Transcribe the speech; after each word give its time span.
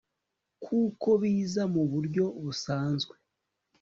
kuko 0.63 1.09
biza 1.21 1.63
muburyo 1.73 2.25
busanzwe 2.43 3.15